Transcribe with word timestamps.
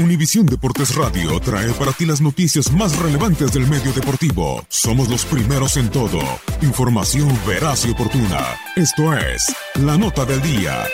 Univisión 0.00 0.46
Deportes 0.46 0.96
Radio 0.96 1.38
trae 1.40 1.70
para 1.74 1.92
ti 1.92 2.06
las 2.06 2.22
noticias 2.22 2.72
más 2.72 2.98
relevantes 2.98 3.52
del 3.52 3.66
medio 3.66 3.92
deportivo. 3.92 4.64
Somos 4.68 5.10
los 5.10 5.26
primeros 5.26 5.76
en 5.76 5.90
todo. 5.90 6.20
Información 6.62 7.28
veraz 7.46 7.84
y 7.84 7.90
oportuna. 7.90 8.56
Esto 8.76 9.14
es 9.14 9.54
La 9.74 9.98
Nota 9.98 10.24
del 10.24 10.40
Día. 10.40 10.86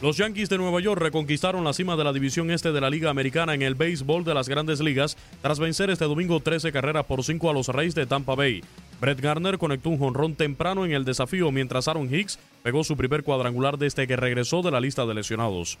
Los 0.00 0.18
Yankees 0.18 0.48
de 0.48 0.58
Nueva 0.58 0.80
York 0.80 1.00
reconquistaron 1.00 1.64
la 1.64 1.72
cima 1.72 1.96
de 1.96 2.04
la 2.04 2.12
división 2.12 2.52
este 2.52 2.70
de 2.70 2.80
la 2.80 2.90
Liga 2.90 3.10
Americana 3.10 3.54
en 3.54 3.62
el 3.62 3.74
béisbol 3.74 4.22
de 4.22 4.34
las 4.34 4.48
grandes 4.48 4.78
ligas 4.78 5.16
tras 5.42 5.58
vencer 5.58 5.90
este 5.90 6.04
domingo 6.04 6.38
13 6.38 6.70
carreras 6.70 7.06
por 7.06 7.24
5 7.24 7.50
a 7.50 7.54
los 7.54 7.66
Reyes 7.66 7.96
de 7.96 8.06
Tampa 8.06 8.36
Bay. 8.36 8.62
Brett 9.00 9.20
Garner 9.20 9.58
conectó 9.58 9.90
un 9.90 9.98
jonrón 9.98 10.36
temprano 10.36 10.84
en 10.84 10.92
el 10.92 11.04
desafío 11.04 11.50
mientras 11.50 11.88
Aaron 11.88 12.14
Hicks 12.14 12.38
pegó 12.62 12.84
su 12.84 12.96
primer 12.96 13.24
cuadrangular 13.24 13.78
desde 13.78 14.06
que 14.06 14.14
regresó 14.14 14.62
de 14.62 14.70
la 14.70 14.80
lista 14.80 15.06
de 15.06 15.14
lesionados. 15.14 15.76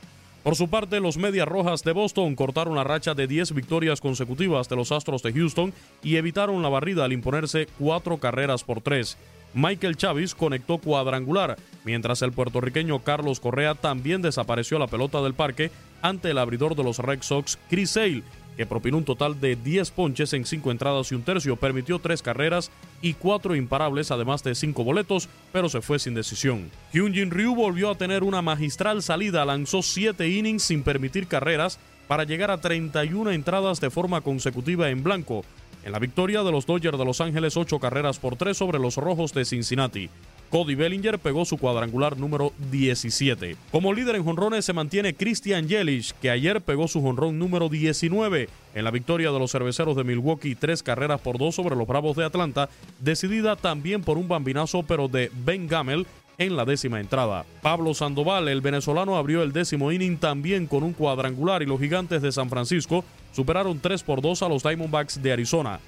Por 0.46 0.54
su 0.54 0.68
parte, 0.68 1.00
los 1.00 1.16
Medias 1.16 1.48
Rojas 1.48 1.82
de 1.82 1.90
Boston 1.90 2.36
cortaron 2.36 2.76
la 2.76 2.84
racha 2.84 3.14
de 3.14 3.26
10 3.26 3.52
victorias 3.52 4.00
consecutivas 4.00 4.68
de 4.68 4.76
los 4.76 4.92
Astros 4.92 5.20
de 5.24 5.32
Houston 5.32 5.72
y 6.04 6.14
evitaron 6.14 6.62
la 6.62 6.68
barrida 6.68 7.04
al 7.04 7.12
imponerse 7.12 7.66
cuatro 7.80 8.18
carreras 8.18 8.62
por 8.62 8.80
tres. 8.80 9.18
Michael 9.54 9.96
Chavis 9.96 10.36
conectó 10.36 10.78
cuadrangular, 10.78 11.56
mientras 11.84 12.22
el 12.22 12.30
puertorriqueño 12.30 13.00
Carlos 13.00 13.40
Correa 13.40 13.74
también 13.74 14.22
desapareció 14.22 14.78
la 14.78 14.86
pelota 14.86 15.20
del 15.20 15.34
parque 15.34 15.72
ante 16.00 16.30
el 16.30 16.38
abridor 16.38 16.76
de 16.76 16.84
los 16.84 17.00
Red 17.00 17.22
Sox, 17.22 17.58
Chris 17.68 17.90
Sale, 17.90 18.22
que 18.56 18.66
propinó 18.66 18.98
un 18.98 19.04
total 19.04 19.40
de 19.40 19.56
10 19.56 19.90
ponches 19.90 20.32
en 20.32 20.46
5 20.46 20.70
entradas 20.70 21.12
y 21.12 21.14
un 21.14 21.22
tercio, 21.22 21.56
permitió 21.56 21.98
3 21.98 22.22
carreras 22.22 22.70
y 23.02 23.14
4 23.14 23.54
imparables, 23.54 24.10
además 24.10 24.42
de 24.42 24.54
5 24.54 24.82
boletos, 24.84 25.28
pero 25.52 25.68
se 25.68 25.82
fue 25.82 25.98
sin 25.98 26.14
decisión. 26.14 26.70
Hyunjin 26.92 27.30
Ryu 27.30 27.54
volvió 27.54 27.90
a 27.90 27.96
tener 27.96 28.22
una 28.22 28.42
magistral 28.42 29.02
salida, 29.02 29.44
lanzó 29.44 29.82
7 29.82 30.28
innings 30.28 30.62
sin 30.62 30.82
permitir 30.82 31.26
carreras 31.26 31.78
para 32.08 32.24
llegar 32.24 32.50
a 32.50 32.60
31 32.60 33.30
entradas 33.32 33.80
de 33.80 33.90
forma 33.90 34.20
consecutiva 34.20 34.90
en 34.90 35.02
blanco. 35.02 35.44
En 35.84 35.92
la 35.92 35.98
victoria 35.98 36.42
de 36.42 36.50
los 36.50 36.66
Dodgers 36.66 36.98
de 36.98 37.04
Los 37.04 37.20
Ángeles, 37.20 37.56
8 37.56 37.78
carreras 37.78 38.18
por 38.18 38.36
3 38.36 38.56
sobre 38.56 38.78
los 38.78 38.96
Rojos 38.96 39.32
de 39.32 39.44
Cincinnati. 39.44 40.10
Cody 40.50 40.74
Bellinger 40.74 41.18
pegó 41.18 41.44
su 41.44 41.58
cuadrangular 41.58 42.18
número 42.18 42.52
17. 42.70 43.56
Como 43.70 43.92
líder 43.92 44.16
en 44.16 44.24
jonrones 44.24 44.64
se 44.64 44.72
mantiene 44.72 45.14
Christian 45.14 45.68
Yelich, 45.68 46.12
que 46.20 46.30
ayer 46.30 46.60
pegó 46.60 46.88
su 46.88 47.02
jonrón 47.02 47.38
número 47.38 47.68
19 47.68 48.48
en 48.74 48.84
la 48.84 48.90
victoria 48.90 49.30
de 49.30 49.38
los 49.38 49.52
cerveceros 49.52 49.96
de 49.96 50.04
Milwaukee, 50.04 50.54
tres 50.54 50.82
carreras 50.82 51.20
por 51.20 51.38
dos 51.38 51.54
sobre 51.54 51.76
los 51.76 51.86
Bravos 51.86 52.16
de 52.16 52.24
Atlanta, 52.24 52.68
decidida 53.00 53.56
también 53.56 54.02
por 54.02 54.18
un 54.18 54.28
bambinazo 54.28 54.82
pero 54.82 55.08
de 55.08 55.30
Ben 55.44 55.66
Gamel 55.66 56.06
en 56.38 56.56
la 56.56 56.64
décima 56.64 57.00
entrada. 57.00 57.44
Pablo 57.62 57.94
Sandoval, 57.94 58.48
el 58.48 58.60
venezolano, 58.60 59.16
abrió 59.16 59.42
el 59.42 59.52
décimo 59.52 59.92
inning 59.92 60.18
también 60.18 60.66
con 60.66 60.82
un 60.82 60.92
cuadrangular 60.92 61.62
y 61.62 61.66
los 61.66 61.80
gigantes 61.80 62.22
de 62.22 62.32
San 62.32 62.50
Francisco 62.50 63.04
superaron 63.32 63.80
3 63.80 64.02
por 64.02 64.20
2 64.20 64.42
a 64.42 64.48
los 64.48 64.62
Diamondbacks 64.62 65.22
de 65.22 65.32
Arizona. 65.32 65.80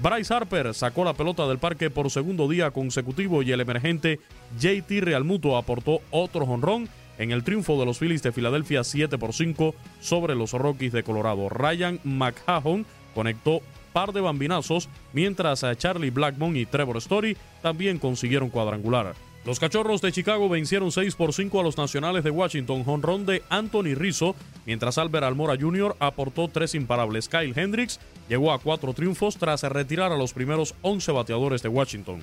Bryce 0.00 0.32
Harper 0.32 0.74
sacó 0.74 1.04
la 1.04 1.14
pelota 1.14 1.48
del 1.48 1.58
parque 1.58 1.90
por 1.90 2.08
segundo 2.10 2.48
día 2.48 2.70
consecutivo 2.70 3.42
y 3.42 3.50
el 3.50 3.60
emergente 3.60 4.20
JT 4.58 5.00
Realmuto 5.00 5.56
aportó 5.56 6.00
otro 6.10 6.46
jonrón 6.46 6.88
en 7.18 7.32
el 7.32 7.42
triunfo 7.42 7.80
de 7.80 7.86
los 7.86 7.98
Phillies 7.98 8.22
de 8.22 8.30
Filadelfia 8.30 8.84
7 8.84 9.18
por 9.18 9.32
5 9.32 9.74
sobre 10.00 10.36
los 10.36 10.52
Rockies 10.52 10.92
de 10.92 11.02
Colorado. 11.02 11.48
Ryan 11.48 11.98
McHahon 12.04 12.86
conectó 13.12 13.60
par 13.92 14.12
de 14.12 14.20
bambinazos, 14.20 14.88
mientras 15.12 15.64
a 15.64 15.74
Charlie 15.74 16.10
Blackmon 16.10 16.56
y 16.56 16.66
Trevor 16.66 16.98
Story 16.98 17.36
también 17.60 17.98
consiguieron 17.98 18.50
cuadrangular. 18.50 19.14
Los 19.44 19.60
Cachorros 19.60 20.02
de 20.02 20.12
Chicago 20.12 20.48
vencieron 20.48 20.92
6 20.92 21.14
por 21.14 21.32
5 21.32 21.60
a 21.60 21.62
los 21.62 21.78
Nacionales 21.78 22.24
de 22.24 22.30
Washington, 22.30 22.84
jonrón 22.84 23.24
de 23.24 23.42
Anthony 23.48 23.94
Rizzo, 23.94 24.34
mientras 24.66 24.98
Albert 24.98 25.24
Almora 25.24 25.56
Jr. 25.58 25.96
aportó 26.00 26.48
tres 26.48 26.74
imparables. 26.74 27.28
Kyle 27.28 27.54
Hendricks 27.56 27.98
llegó 28.28 28.52
a 28.52 28.58
cuatro 28.58 28.92
triunfos 28.92 29.36
tras 29.38 29.62
retirar 29.62 30.12
a 30.12 30.18
los 30.18 30.34
primeros 30.34 30.74
11 30.82 31.12
bateadores 31.12 31.62
de 31.62 31.68
Washington. 31.68 32.22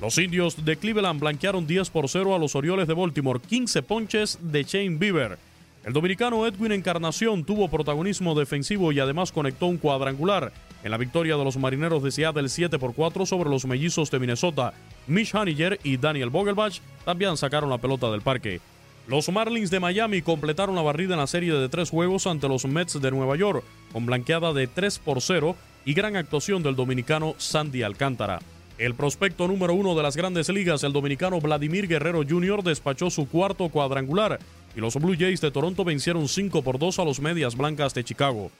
Los 0.00 0.18
indios 0.18 0.64
de 0.64 0.76
Cleveland 0.76 1.20
blanquearon 1.20 1.66
10 1.66 1.90
por 1.90 2.08
0 2.08 2.34
a 2.34 2.38
los 2.38 2.54
Orioles 2.54 2.88
de 2.88 2.94
Baltimore, 2.94 3.40
15 3.40 3.82
ponches 3.82 4.38
de 4.42 4.64
Shane 4.64 4.98
Bieber. 4.98 5.38
El 5.84 5.92
dominicano 5.92 6.46
Edwin 6.46 6.72
Encarnación 6.72 7.44
tuvo 7.44 7.68
protagonismo 7.68 8.34
defensivo 8.34 8.90
y 8.90 8.98
además 8.98 9.30
conectó 9.30 9.66
un 9.66 9.78
cuadrangular 9.78 10.52
en 10.86 10.92
la 10.92 10.98
victoria 10.98 11.36
de 11.36 11.44
los 11.44 11.56
marineros 11.56 12.00
de 12.04 12.12
Seattle 12.12 12.48
7 12.48 12.78
por 12.78 12.94
4 12.94 13.26
sobre 13.26 13.50
los 13.50 13.66
mellizos 13.66 14.08
de 14.08 14.20
Minnesota. 14.20 14.72
Mitch 15.08 15.34
Haniger 15.34 15.80
y 15.82 15.96
Daniel 15.96 16.30
Vogelbach 16.30 16.80
también 17.04 17.36
sacaron 17.36 17.70
la 17.70 17.78
pelota 17.78 18.08
del 18.10 18.22
parque. 18.22 18.60
Los 19.08 19.28
Marlins 19.28 19.70
de 19.70 19.80
Miami 19.80 20.22
completaron 20.22 20.76
la 20.76 20.82
barrida 20.82 21.14
en 21.14 21.20
la 21.20 21.26
serie 21.26 21.52
de 21.52 21.68
tres 21.68 21.90
juegos 21.90 22.28
ante 22.28 22.48
los 22.48 22.66
Mets 22.66 23.00
de 23.00 23.10
Nueva 23.10 23.36
York, 23.36 23.64
con 23.92 24.06
blanqueada 24.06 24.52
de 24.52 24.68
3 24.68 25.00
por 25.00 25.20
0 25.20 25.56
y 25.84 25.92
gran 25.92 26.14
actuación 26.14 26.62
del 26.62 26.76
dominicano 26.76 27.34
Sandy 27.36 27.82
Alcántara. 27.82 28.38
El 28.78 28.94
prospecto 28.94 29.48
número 29.48 29.74
uno 29.74 29.96
de 29.96 30.04
las 30.04 30.16
grandes 30.16 30.48
ligas, 30.50 30.84
el 30.84 30.92
dominicano 30.92 31.40
Vladimir 31.40 31.88
Guerrero 31.88 32.22
Jr., 32.28 32.62
despachó 32.62 33.10
su 33.10 33.28
cuarto 33.28 33.68
cuadrangular 33.70 34.38
y 34.76 34.80
los 34.80 34.94
Blue 34.94 35.16
Jays 35.18 35.40
de 35.40 35.50
Toronto 35.50 35.82
vencieron 35.82 36.28
5 36.28 36.62
por 36.62 36.78
2 36.78 36.98
a 37.00 37.04
los 37.04 37.18
Medias 37.18 37.56
Blancas 37.56 37.92
de 37.94 38.04
Chicago. 38.04 38.52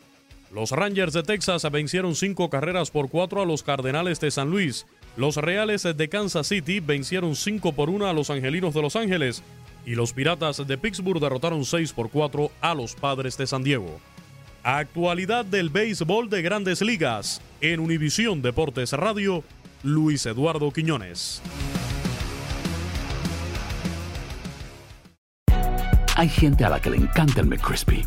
Los 0.56 0.70
Rangers 0.70 1.12
de 1.12 1.22
Texas 1.22 1.70
vencieron 1.70 2.14
5 2.14 2.48
carreras 2.48 2.90
por 2.90 3.10
4 3.10 3.42
a 3.42 3.44
los 3.44 3.62
Cardenales 3.62 4.20
de 4.20 4.30
San 4.30 4.48
Luis. 4.48 4.86
Los 5.14 5.36
Reales 5.36 5.82
de 5.82 6.08
Kansas 6.08 6.46
City 6.46 6.80
vencieron 6.80 7.36
5 7.36 7.72
por 7.72 7.90
1 7.90 8.06
a 8.06 8.14
los 8.14 8.30
Angelinos 8.30 8.72
de 8.72 8.80
Los 8.80 8.96
Ángeles. 8.96 9.42
y 9.84 9.94
los 9.94 10.14
Piratas 10.14 10.66
de 10.66 10.78
Pittsburgh 10.78 11.20
derrotaron 11.20 11.62
6 11.66 11.92
por 11.92 12.08
4 12.08 12.50
a 12.62 12.74
los 12.74 12.94
Padres 12.94 13.36
de 13.36 13.46
San 13.46 13.62
Diego. 13.64 14.00
Actualidad 14.62 15.44
del 15.44 15.68
béisbol 15.68 16.30
de 16.30 16.40
grandes 16.40 16.80
ligas 16.80 17.42
en 17.60 17.78
Univisión 17.78 18.40
Deportes 18.40 18.94
Radio, 18.94 19.44
Luis 19.82 20.24
Eduardo 20.24 20.72
Quiñones. 20.72 21.42
Hay 26.16 26.30
gente 26.30 26.64
a 26.64 26.70
la 26.70 26.80
que 26.80 26.88
le 26.88 26.96
encanta 26.96 27.42
el 27.42 27.46
McCrispy 27.46 28.06